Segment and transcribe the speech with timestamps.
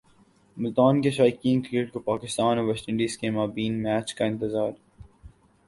[0.57, 4.71] ملتان کے شائقین کرکٹ کو پاکستان اور ویسٹ انڈیز کے مابین میچ کا انتظار